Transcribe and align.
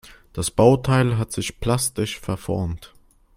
Das 0.33 0.49
Bauteil 0.49 1.19
hat 1.19 1.31
sich 1.31 1.59
plastisch 1.59 2.19
verformt. 2.19 2.91